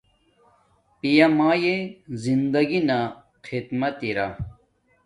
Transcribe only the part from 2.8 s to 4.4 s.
نا خدمت ارا